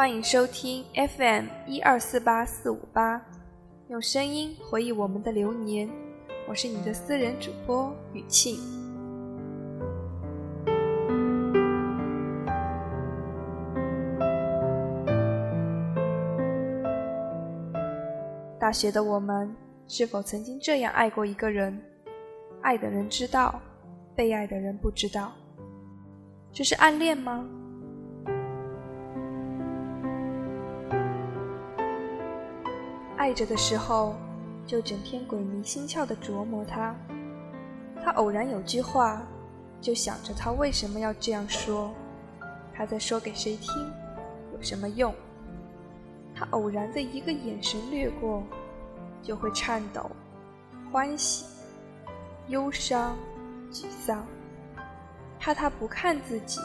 [0.00, 3.20] 欢迎收听 FM 一二四八四五八，
[3.88, 5.86] 用声音回忆我们的流年。
[6.48, 8.56] 我是你的私人主播雨庆。
[18.58, 19.54] 大学的我们，
[19.86, 21.78] 是否曾经这样爱过一个人？
[22.62, 23.60] 爱的人知道，
[24.16, 25.30] 被爱的人不知道。
[26.50, 27.46] 这是暗恋吗？
[33.20, 34.16] 爱着的时候，
[34.66, 36.96] 就整天鬼迷心窍地琢磨他。
[38.02, 39.20] 他偶然有句话，
[39.78, 41.90] 就想着他为什么要这样说，
[42.72, 43.92] 他在说给谁听，
[44.54, 45.14] 有什么用？
[46.34, 48.42] 他偶然的一个眼神掠过，
[49.22, 50.10] 就会颤抖、
[50.90, 51.44] 欢喜、
[52.48, 53.18] 忧伤、
[53.70, 54.24] 沮丧。
[55.38, 56.58] 怕他不看自己，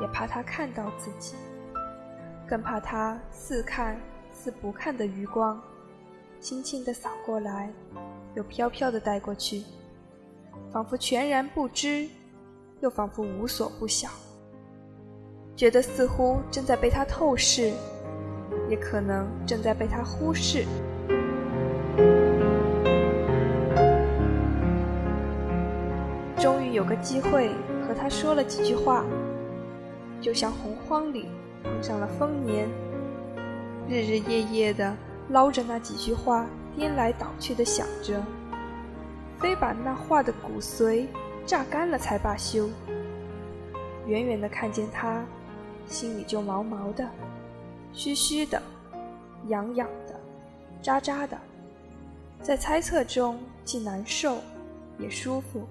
[0.00, 1.34] 也怕他看到自己，
[2.48, 4.00] 更怕他似看
[4.32, 5.58] 似不看的余光，
[6.46, 7.68] 轻轻地扫过来，
[8.36, 9.64] 又飘飘地带过去，
[10.70, 12.08] 仿佛全然不知，
[12.78, 14.08] 又仿佛无所不晓，
[15.56, 17.72] 觉得似乎正在被他透视，
[18.68, 20.64] 也可能正在被他忽视。
[26.38, 27.50] 终于有个机会。
[27.88, 29.04] 和他说了几句话，
[30.20, 31.26] 就像洪荒里
[31.64, 32.68] 碰上了丰年，
[33.88, 34.96] 日日夜夜的
[35.30, 36.46] 捞着那几句话，
[36.76, 38.22] 颠来倒去的想着，
[39.38, 41.06] 非把那话的骨髓
[41.44, 42.68] 榨干了才罢休。
[44.06, 45.24] 远远的看见他，
[45.86, 47.08] 心里就毛毛的、
[47.92, 48.62] 虚虚的、
[49.48, 50.20] 痒痒的、
[50.80, 51.38] 扎扎的，
[52.42, 54.38] 在猜测中既难受
[54.98, 55.66] 也舒服，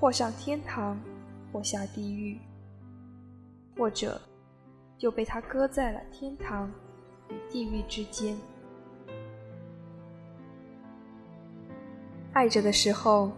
[0.00, 0.98] 或上天堂。
[1.52, 2.40] 或下地狱，
[3.76, 4.18] 或者
[4.96, 6.72] 就被他搁在了天堂
[7.28, 8.34] 与地狱之间。
[12.32, 13.30] 爱着的时候，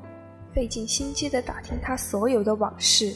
[0.54, 3.12] 费尽心机的打听他所有的往事，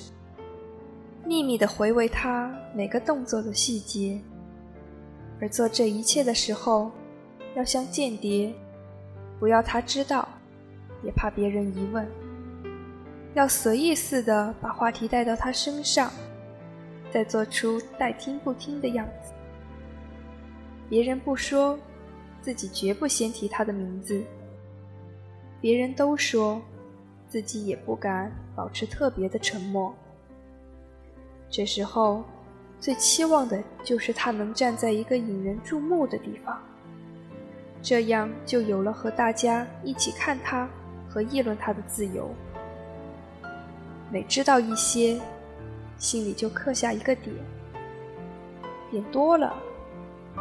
[1.24, 4.20] 秘密的回味他每个动作的细节；
[5.40, 6.90] 而做这一切的时候，
[7.54, 8.52] 要像间谍，
[9.38, 10.28] 不要他知道，
[11.04, 12.04] 也怕别人疑问。
[13.34, 16.10] 要随意似的把话题带到他身上，
[17.12, 19.32] 再做出待听不听的样子。
[20.88, 21.78] 别人不说，
[22.42, 24.22] 自己绝不先提他的名字；
[25.60, 26.62] 别人都说，
[27.28, 29.94] 自己也不敢保持特别的沉默。
[31.50, 32.24] 这时候，
[32.78, 36.62] 最期望的就是他能站在一个引人注目的地方，
[37.82, 40.68] 这样就有了和大家一起看他
[41.08, 42.30] 和议论他的自由。
[44.10, 45.20] 每知道一些，
[45.98, 47.34] 心里就刻下一个点，
[48.90, 49.54] 点多了，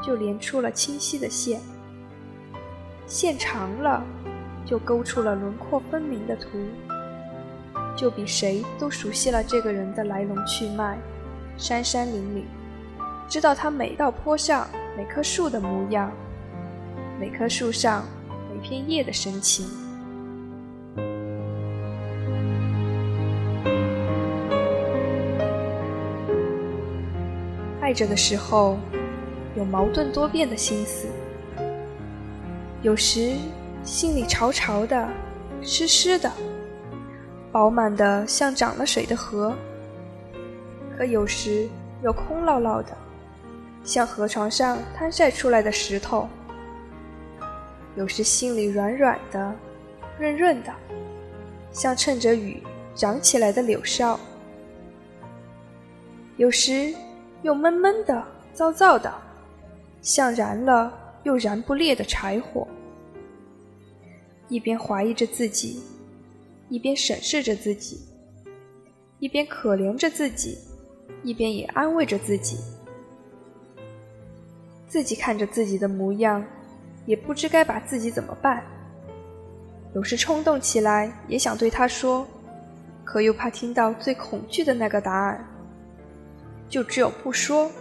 [0.04, 1.60] 就连出了清晰的线；
[3.08, 4.06] 线长了，
[4.68, 6.50] 就勾出了轮廓分明的图，
[7.96, 10.98] 就比谁都熟悉了这个人的来龙去脉，
[11.56, 12.46] 山山岭岭，
[13.30, 14.68] 知道他每道坡上
[14.98, 16.12] 每棵树的模样，
[17.18, 18.04] 每棵树上
[18.54, 19.66] 每片叶的神情。
[27.80, 28.78] 爱着的时候，
[29.56, 31.08] 有矛盾多变的心思；
[32.82, 33.38] 有时
[33.88, 35.08] 心里潮潮的、
[35.62, 36.30] 湿湿的、
[37.54, 39.54] 饱满的，像涨了水的河；
[40.98, 41.70] 可有时
[42.04, 42.90] 又空落落的，
[43.86, 46.28] 像河床上摊晒出来的石头；
[47.96, 49.56] 有时心里软软的、
[50.20, 50.74] 润润的，
[51.72, 52.62] 像趁着雨
[52.94, 54.20] 长起来的柳梢；
[56.36, 56.94] 有时。
[57.44, 58.22] 又闷闷的、
[58.54, 59.14] 燥燥的，
[60.02, 60.92] 像燃了
[61.22, 62.68] 又燃不烈的柴火。
[64.50, 65.82] 一边怀疑着自己，
[66.70, 68.00] 一边审视着自己，
[69.20, 70.58] 一边可怜着自己，
[71.24, 72.58] 一边也安慰着自己。
[74.88, 76.44] 自己看着自己的模样，
[77.06, 78.64] 也不知该把自己怎么办。
[79.94, 82.26] 有时冲动起来，也想对他说，
[83.04, 85.46] 可又怕听到最恐惧的那个答案。
[86.70, 87.72] 就只有不说，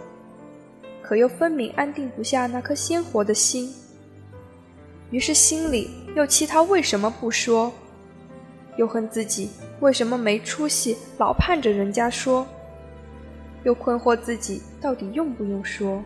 [1.01, 3.73] 可又分明安定不下那颗鲜活的心。
[5.11, 7.71] 于是心里又气他为什么不说，
[8.75, 12.47] 又恨自己为什么没出息，老盼着人家说，
[13.63, 16.03] 又困惑自己到底用不用说，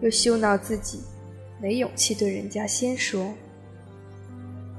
[0.00, 1.02] 又羞恼自己
[1.60, 3.34] 没勇气对人家先说。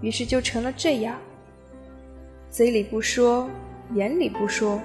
[0.02, 1.16] 于是就成了这样，
[2.50, 3.48] 嘴里不说，
[3.94, 4.82] 眼里不说。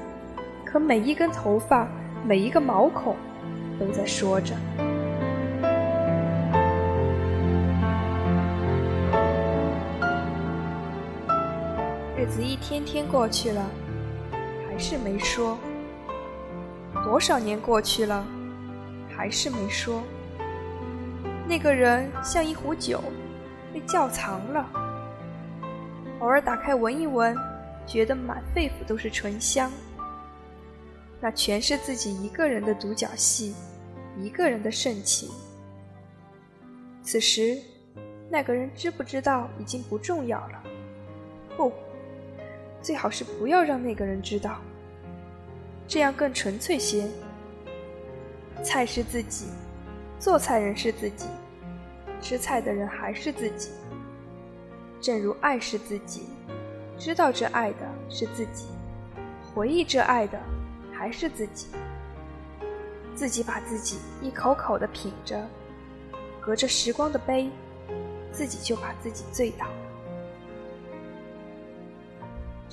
[0.62, 1.90] 可每一根头发，
[2.26, 3.16] 每一个毛孔，
[3.80, 4.54] 都在说着。
[12.22, 13.68] 日子一天天过去了，
[14.68, 15.58] 还是没说。
[17.02, 18.24] 多少年过去了，
[19.10, 20.04] 还是没说。
[21.48, 23.02] 那个人像一壶酒，
[23.74, 24.70] 被窖藏了。
[26.20, 27.36] 偶尔打开闻一闻，
[27.88, 29.68] 觉得满肺腑都是醇香。
[31.20, 33.52] 那全是自己一个人的独角戏，
[34.16, 35.28] 一个人的盛情。
[37.02, 37.58] 此时，
[38.30, 40.62] 那个人知不知道已经不重要了。
[41.56, 41.72] 不。
[42.82, 44.60] 最好是不要让那个人知道，
[45.86, 47.08] 这样更纯粹些。
[48.64, 49.46] 菜是自己，
[50.18, 51.26] 做菜人是自己，
[52.20, 53.70] 吃菜的人还是自己。
[55.00, 56.28] 正如爱是自己，
[56.96, 58.66] 知道这爱的是自己，
[59.52, 60.38] 回忆这爱的
[60.92, 61.66] 还是自己。
[63.14, 65.44] 自己把自己一口口的品着，
[66.40, 67.50] 隔着时光的杯，
[68.32, 69.66] 自己就把自己醉倒。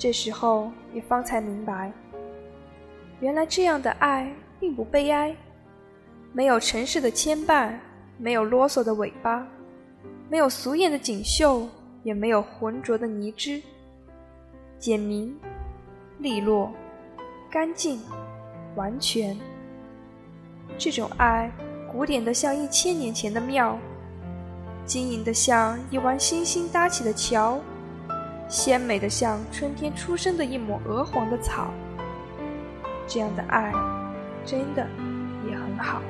[0.00, 1.92] 这时候，也方才明白，
[3.20, 5.36] 原来这样的爱并不悲哀，
[6.32, 7.74] 没有尘世的牵绊，
[8.16, 9.46] 没有啰嗦的尾巴，
[10.30, 11.68] 没有俗艳的锦绣，
[12.02, 13.60] 也没有浑浊的泥汁，
[14.78, 15.36] 简明、
[16.18, 16.72] 利落、
[17.50, 18.00] 干净、
[18.76, 19.38] 完全。
[20.78, 21.52] 这种爱，
[21.92, 23.78] 古典的像一千年前的庙，
[24.86, 27.60] 晶莹的像一弯星星搭起的桥。
[28.50, 31.72] 鲜美的像春天出生的一抹鹅黄的草，
[33.06, 33.72] 这样的爱，
[34.44, 34.84] 真的
[35.48, 36.02] 也很好。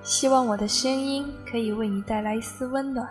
[0.00, 3.08] 希望我的声音可以为你带来一丝温暖。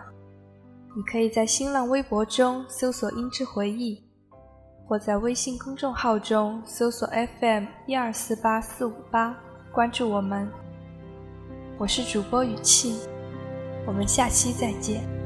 [0.95, 4.01] 你可以在新浪微博中搜索“音之回忆”。
[4.89, 7.07] 或在微信公众号中搜索
[7.39, 9.37] FM 一二四八四五八，
[9.71, 10.49] 关注我们。
[11.77, 12.97] 我是主播雨沁，
[13.85, 15.18] 我们下期再见。